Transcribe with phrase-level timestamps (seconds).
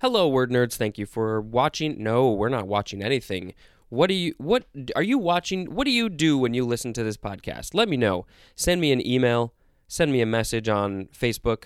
[0.00, 0.76] Hello, word nerds.
[0.76, 2.02] Thank you for watching.
[2.02, 3.52] No, we're not watching anything.
[3.90, 4.64] What do you what
[4.96, 5.74] are you watching?
[5.74, 7.74] What do you do when you listen to this podcast?
[7.74, 8.24] Let me know.
[8.54, 9.52] Send me an email,
[9.88, 11.64] send me a message on Facebook,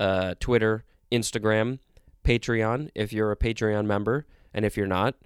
[0.00, 1.78] uh, Twitter, Instagram,
[2.24, 4.24] Patreon if you're a Patreon member,
[4.54, 5.16] and if you're not,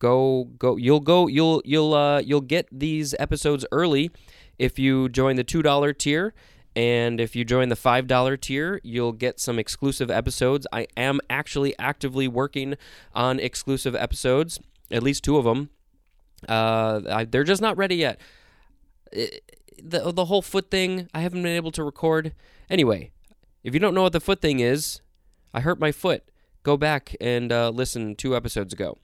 [0.00, 4.10] go go you'll go you'll you'll uh you'll get these episodes early
[4.58, 6.34] if you join the $2 tier
[6.74, 10.66] and if you join the $5 tier, you'll get some exclusive episodes.
[10.72, 12.76] I am actually actively working
[13.14, 14.58] on exclusive episodes,
[14.90, 15.70] at least two of them.
[16.48, 18.20] Uh, I, they're just not ready yet.
[19.12, 19.42] It,
[19.82, 22.34] the, the whole foot thing, I haven't been able to record.
[22.70, 23.10] Anyway,
[23.62, 25.00] if you don't know what the foot thing is,
[25.52, 26.24] I hurt my foot.
[26.62, 28.96] Go back and uh, listen two episodes ago.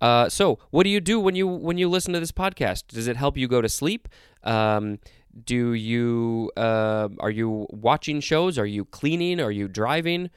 [0.00, 2.88] Uh, so, what do you do when you when you listen to this podcast?
[2.88, 4.08] Does it help you go to sleep?
[4.42, 4.98] Um,
[5.44, 8.58] do you uh, are you watching shows?
[8.58, 9.40] Are you cleaning?
[9.40, 10.30] Are you driving?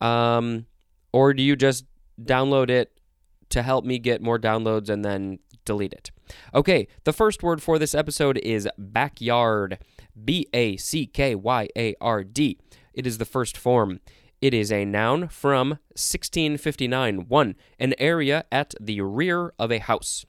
[0.00, 0.66] Um,
[1.12, 1.84] or do you just
[2.22, 2.98] download it
[3.50, 6.10] to help me get more downloads and then delete it?
[6.54, 9.78] Okay, the first word for this episode is backyard.
[10.24, 12.58] B A C K Y A R D.
[12.94, 14.00] It is the first form.
[14.40, 17.26] It is a noun from 1659.
[17.28, 17.56] 1.
[17.78, 20.24] An area at the rear of a house.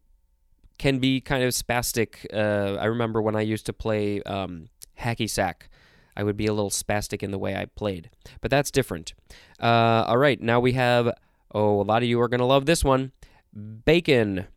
[0.79, 2.25] can be kind of spastic.
[2.34, 4.69] Uh, I remember when I used to play um,
[5.00, 5.69] hacky sack.
[6.16, 8.09] I would be a little spastic in the way I played,
[8.41, 9.13] but that's different.
[9.62, 11.13] Uh, all right, now we have.
[11.53, 13.12] Oh, a lot of you are going to love this one.
[13.85, 14.47] Bacon,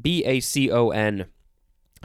[0.00, 1.26] B A C O N.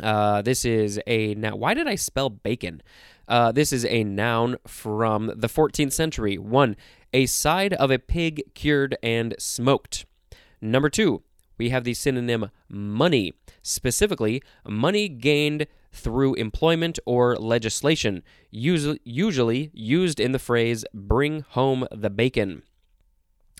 [0.01, 1.55] Uh, this is a now.
[1.55, 2.81] Why did I spell bacon?
[3.27, 6.37] Uh, this is a noun from the 14th century.
[6.37, 6.75] One,
[7.11, 10.05] a side of a pig cured and smoked.
[10.61, 11.23] Number two,
[11.57, 20.31] we have the synonym money, specifically, money gained through employment or legislation, usually used in
[20.31, 22.63] the phrase bring home the bacon.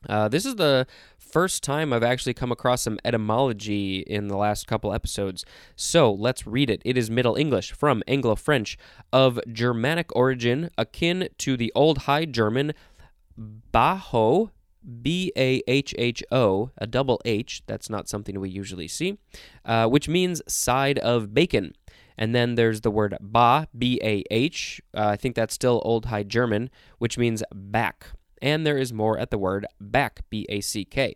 [0.07, 0.85] Uh, this is the
[1.17, 5.43] first time I've actually come across some etymology in the last couple episodes.
[5.75, 6.81] So let's read it.
[6.85, 8.77] It is Middle English from Anglo French
[9.11, 12.73] of Germanic origin, akin to the Old High German
[13.73, 14.51] bahho,
[15.01, 19.17] B A H H O, a double H, that's not something we usually see,
[19.65, 21.73] uh, which means side of bacon.
[22.17, 24.81] And then there's the word bah, B A H.
[24.95, 28.07] Uh, I think that's still Old High German, which means back.
[28.41, 31.15] And there is more at the word back, B A C K.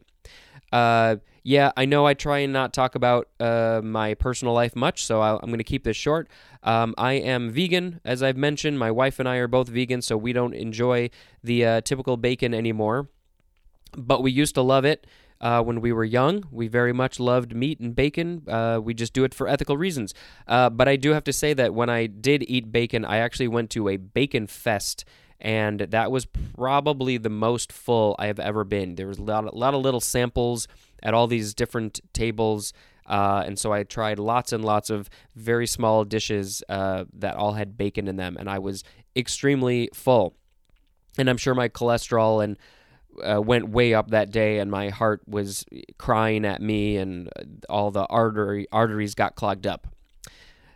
[0.72, 5.04] Uh, yeah, I know I try and not talk about uh, my personal life much,
[5.04, 6.30] so i am going to keep this short.
[6.64, 8.78] Um, I am vegan, as I've mentioned.
[8.78, 11.10] My wife and I are both vegan, so we don't enjoy
[11.44, 13.10] the uh, typical bacon anymore
[13.92, 15.06] but we used to love it
[15.42, 16.44] uh, when we were young.
[16.52, 18.44] We very much loved meat and bacon.
[18.48, 20.14] Uh, we just do it for ethical reasons.
[20.48, 23.48] Uh, but I do have to say that when I did eat bacon, I actually
[23.48, 25.06] went to a bacon fest.
[25.42, 28.96] And that was probably the most full I have ever been.
[28.96, 30.68] There was a lot, a lot of little samples
[31.02, 32.74] at all these different tables.
[33.06, 37.54] Uh, and so I tried lots and lots of very small dishes uh, that all
[37.54, 38.36] had bacon in them.
[38.38, 38.84] And I was
[39.16, 40.36] extremely full.
[41.18, 42.58] And I'm sure my cholesterol and
[43.24, 45.66] uh, went way up that day, and my heart was
[45.98, 47.30] crying at me, and
[47.70, 49.88] all the artery arteries got clogged up.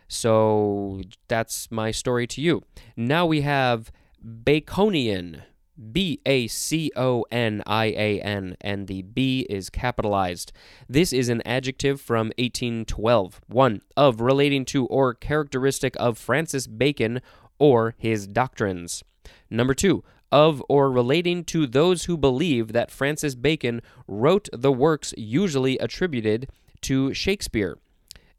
[0.08, 2.62] So that's my story to you.
[2.96, 3.90] Now we have
[4.24, 5.42] Baconian.
[5.90, 10.52] B A C O N I A N, and the B is capitalized.
[10.88, 13.40] This is an adjective from 1812.
[13.48, 13.82] 1.
[13.96, 17.20] Of relating to or characteristic of Francis Bacon
[17.58, 19.02] or his doctrines.
[19.50, 20.04] Number 2.
[20.34, 26.50] Of or relating to those who believe that Francis Bacon wrote the works usually attributed
[26.80, 27.78] to Shakespeare.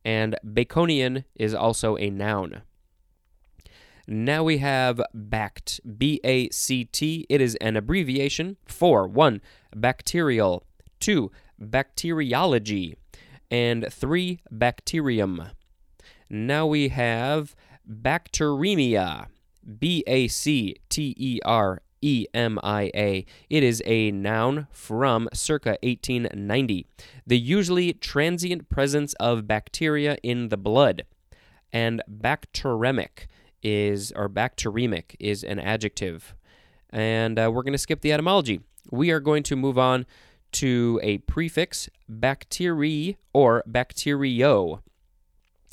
[0.04, 2.64] And Baconian is also a noun.
[4.08, 7.26] Now we have BACT, B A C T.
[7.30, 9.42] It is an abbreviation for 1.
[9.74, 10.66] Bacterial,
[11.00, 11.32] 2.
[11.58, 12.98] Bacteriology,
[13.50, 14.42] and 3.
[14.52, 15.44] Bacterium.
[16.30, 17.56] Now we have
[17.90, 19.28] bacteremia,
[19.80, 23.26] B A C T E R E M I A.
[23.50, 26.86] It is a noun from circa 1890.
[27.26, 31.06] The usually transient presence of bacteria in the blood.
[31.74, 33.28] And bacteremic
[33.64, 36.36] is, or bacteremic is an adjective.
[36.92, 38.62] And uh, we're going to skip the etymology.
[38.92, 40.06] We are going to move on
[40.54, 44.82] to a prefix, bacteri or bacterio.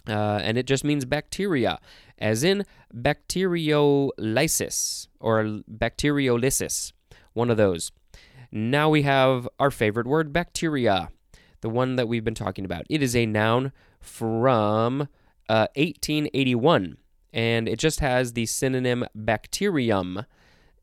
[0.08, 1.78] Uh, and it just means bacteria,
[2.18, 2.64] as in
[2.94, 6.92] bacteriolysis or bacteriolysis,
[7.34, 7.92] one of those.
[8.50, 11.10] Now we have our favorite word, bacteria,
[11.60, 12.84] the one that we've been talking about.
[12.90, 15.02] It is a noun from
[15.48, 16.96] uh, 1881
[17.32, 20.26] and it just has the synonym bacterium,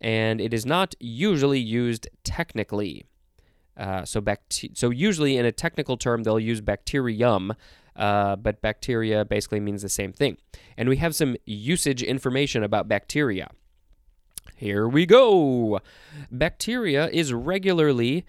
[0.02, 3.06] and it is not usually used technically.
[3.78, 4.22] Uh, so,
[4.74, 7.54] so usually in a technical term, they'll use bacterium,
[8.00, 10.38] uh, but bacteria basically means the same thing.
[10.78, 13.50] And we have some usage information about bacteria.
[14.56, 15.80] Here we go.
[16.32, 18.26] Bacteria is regularly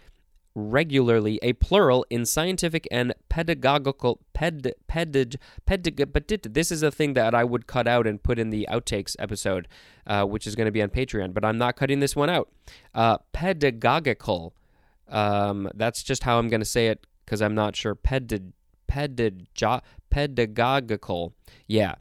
[0.56, 7.14] regularly a plural in scientific and pedagogical ped pedag pedag but this is a thing
[7.14, 9.68] that I would cut out and put in the outtakes episode,
[10.08, 11.32] uh, which is going to be on Patreon.
[11.32, 12.50] But I'm not cutting this one out.
[12.92, 14.52] Uh, pedagogical.
[15.08, 17.94] Um, that's just how I'm going to say it because I'm not sure.
[17.94, 18.52] Pedag
[18.90, 19.46] pedag
[20.10, 21.32] pedagogical.
[21.68, 21.94] Yeah.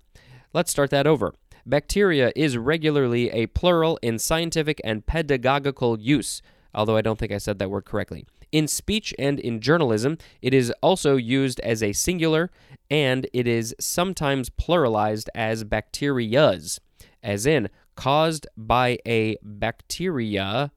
[0.54, 1.36] Let's start that over.
[1.66, 6.42] Bacteria is regularly a plural in scientific and pedagogical use,
[6.74, 8.26] although I don't think I said that word correctly.
[8.52, 12.50] In speech and in journalism, it is also used as a singular,
[12.90, 16.80] and it is sometimes pluralized as bacterias,
[17.22, 20.72] as in caused by a bacteria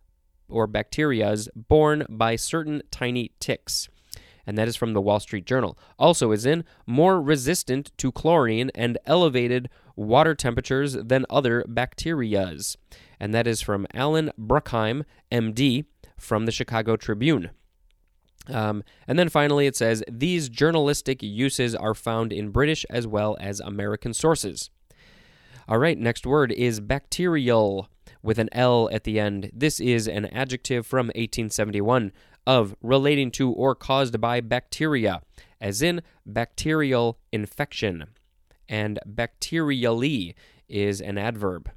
[0.51, 3.89] or bacterias borne by certain tiny ticks.
[4.47, 5.79] And that is from the Wall Street Journal.
[5.99, 12.77] Also, is in more resistant to chlorine and elevated water temperatures than other bacterias.
[13.21, 15.85] And that is from Allan Bruckheim, MD,
[16.19, 17.51] from the Chicago Tribune.
[18.49, 23.37] Um, and then finally, it says these journalistic uses are found in British as well
[23.41, 24.71] as American sources.
[25.69, 27.89] All right, next word is bacterial
[28.23, 29.51] with an L at the end.
[29.53, 32.13] This is an adjective from 1871
[32.47, 35.23] of relating to or caused by bacteria,
[35.61, 38.07] as in bacterial infection.
[38.69, 40.35] And bacterially
[40.69, 41.71] is an adverb.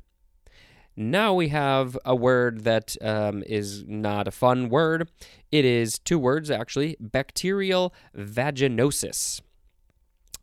[0.98, 5.10] Now we have a word that um, is not a fun word.
[5.52, 9.42] It is two words, actually bacterial vaginosis.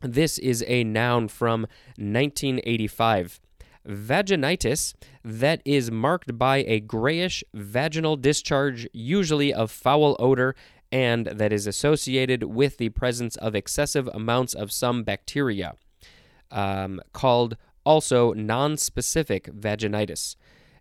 [0.01, 1.61] This is a noun from
[1.97, 3.39] 1985.
[3.87, 4.93] Vaginitis
[5.23, 10.55] that is marked by a grayish vaginal discharge, usually of foul odor,
[10.91, 15.73] and that is associated with the presence of excessive amounts of some bacteria,
[16.51, 20.35] um, called also non-specific vaginitis.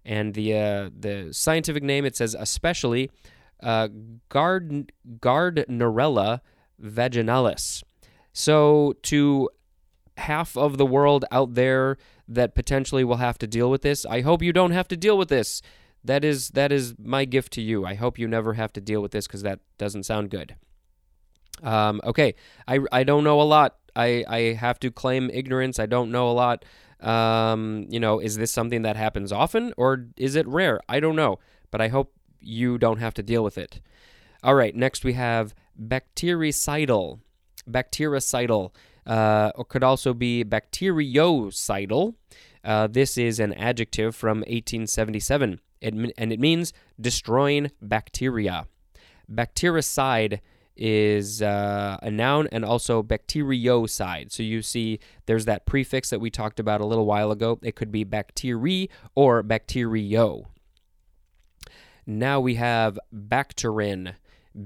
[0.04, 3.10] And the uh, the scientific name it says especially
[3.62, 3.88] uh,
[4.28, 6.40] Gard Gardnerella
[6.82, 7.82] vaginalis.
[8.32, 9.48] So to
[10.16, 11.96] half of the world out there
[12.34, 15.18] that potentially will have to deal with this, I hope you don't have to deal
[15.18, 15.62] with this.
[16.04, 17.86] That is that is my gift to you.
[17.86, 20.56] I hope you never have to deal with this because that doesn't sound good.
[21.62, 22.34] Um, okay,
[22.66, 23.76] I, I don't know a lot.
[23.94, 25.78] I, I have to claim ignorance.
[25.78, 26.64] I don't know a lot.
[27.00, 30.80] Um, you know, is this something that happens often or is it rare?
[30.88, 31.38] I don't know,
[31.70, 33.80] but I hope you don't have to deal with it.
[34.42, 37.20] All right, next we have bactericidal.
[37.70, 38.74] Bactericidal,
[39.06, 42.14] uh, or could also be bacteriocidal.
[42.64, 48.66] Uh, this is an adjective from 1877, it, and it means destroying bacteria.
[49.30, 50.40] Bactericide
[50.76, 54.32] is uh, a noun and also bacteriocide.
[54.32, 57.58] So you see there's that prefix that we talked about a little while ago.
[57.62, 60.44] It could be bacteri or bacterio.
[62.06, 64.14] Now we have bacterin.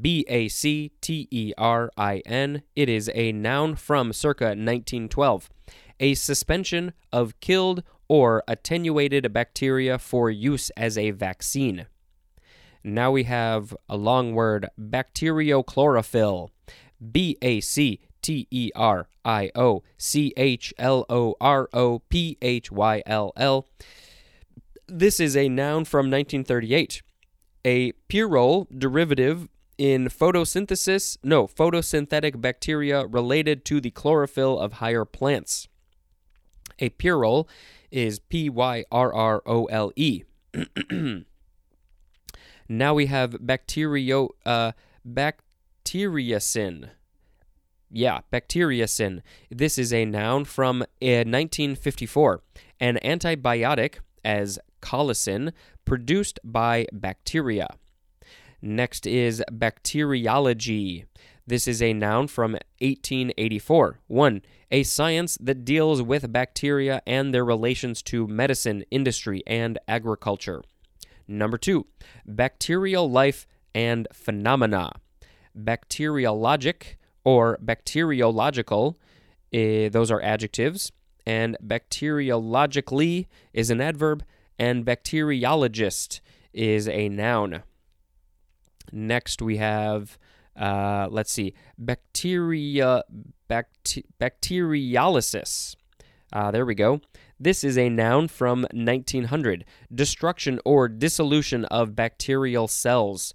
[0.00, 2.62] B A C T E R I N.
[2.74, 5.50] It is a noun from circa 1912.
[6.00, 11.86] A suspension of killed or attenuated bacteria for use as a vaccine.
[12.84, 16.50] Now we have a long word bacteriochlorophyll.
[17.12, 22.38] B A C T E R I O C H L O R O P
[22.40, 23.66] H Y L L.
[24.88, 27.02] This is a noun from 1938.
[27.64, 35.68] A pyrrole derivative in photosynthesis, no, photosynthetic bacteria related to the chlorophyll of higher plants.
[36.78, 37.48] A pyrrole
[37.90, 40.24] is P Y R R O L E.
[42.68, 44.72] now we have bacterio, uh,
[45.06, 46.90] bacteriocin.
[47.90, 49.22] Yeah, bacteriocin.
[49.50, 52.42] This is a noun from uh, 1954.
[52.80, 55.52] An antibiotic as colicin
[55.84, 57.68] produced by bacteria.
[58.62, 61.04] Next is bacteriology.
[61.46, 64.00] This is a noun from 1884.
[64.06, 64.42] 1.
[64.72, 70.62] A science that deals with bacteria and their relations to medicine, industry, and agriculture.
[71.28, 71.86] Number 2.
[72.26, 74.92] Bacterial life and phenomena.
[75.56, 78.96] Bacteriologic or bacteriological,
[79.52, 80.92] eh, those are adjectives,
[81.26, 84.24] and bacteriologically is an adverb,
[84.58, 86.20] and bacteriologist
[86.52, 87.62] is a noun.
[88.92, 90.18] Next, we have,
[90.58, 93.02] uh, let's see, bacteria,
[93.48, 95.76] bacte- bacteriolysis.
[96.32, 97.00] Uh, there we go.
[97.38, 99.64] This is a noun from 1900
[99.94, 103.34] destruction or dissolution of bacterial cells.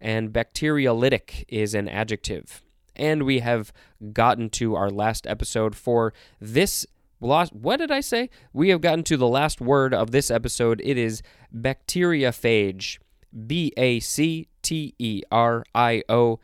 [0.00, 2.62] And bacteriolytic is an adjective.
[2.94, 3.72] And we have
[4.12, 6.86] gotten to our last episode for this.
[7.20, 8.30] Lost, what did I say?
[8.52, 10.80] We have gotten to the last word of this episode.
[10.84, 11.22] It is
[11.54, 12.98] bacteriophage.
[13.46, 16.40] B A C T E R I O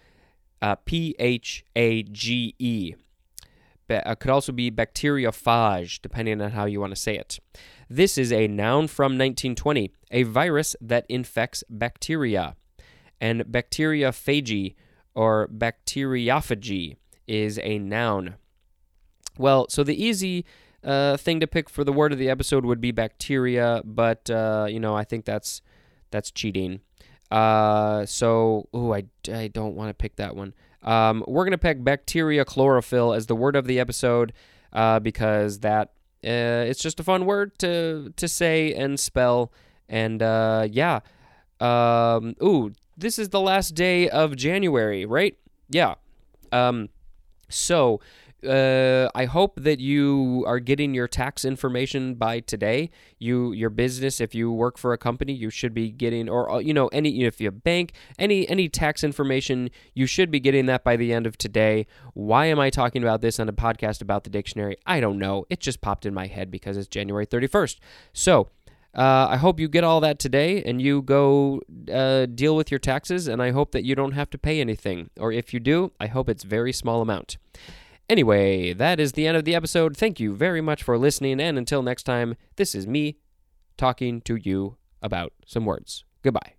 [0.62, 2.94] uh, P H A G E.
[3.90, 7.38] Uh, could also be bacteriophage, depending on how you want to say it.
[7.90, 12.56] This is a noun from 1920, a virus that infects bacteria.
[13.20, 14.74] And bacteriophagy
[15.14, 18.36] or bacteriophagy is a noun.
[19.38, 20.44] Well, so the easy
[20.82, 24.66] uh, thing to pick for the word of the episode would be bacteria, but uh,
[24.68, 25.60] you know I think that's
[26.14, 26.80] that's cheating.
[27.28, 30.54] Uh, so, ooh, I, I don't want to pick that one.
[30.84, 34.32] Um, we're gonna pick bacteria chlorophyll as the word of the episode
[34.72, 35.88] uh, because that
[36.22, 39.50] uh, it's just a fun word to to say and spell.
[39.88, 41.00] And uh, yeah,
[41.58, 45.36] um, ooh, this is the last day of January, right?
[45.68, 45.94] Yeah.
[46.52, 46.90] Um,
[47.48, 48.00] so
[48.46, 52.90] uh, I hope that you are getting your tax information by today.
[53.18, 56.58] You, your business, if you work for a company, you should be getting, or uh,
[56.58, 60.84] you know, any if you bank, any any tax information, you should be getting that
[60.84, 61.86] by the end of today.
[62.12, 64.76] Why am I talking about this on a podcast about the dictionary?
[64.86, 65.46] I don't know.
[65.50, 67.80] It just popped in my head because it's January thirty first.
[68.12, 68.50] So.
[68.96, 71.60] Uh, I hope you get all that today and you go
[71.92, 75.10] uh, deal with your taxes, and I hope that you don't have to pay anything.
[75.18, 77.36] Or if you do, I hope it's very small amount.
[78.08, 79.96] Anyway, that is the end of the episode.
[79.96, 83.18] Thank you very much for listening, and until next time, this is me
[83.76, 86.04] talking to you about some words.
[86.22, 86.54] Goodbye.